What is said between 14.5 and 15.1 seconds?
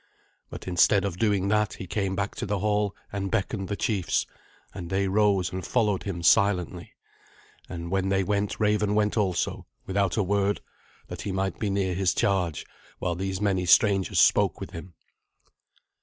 with him.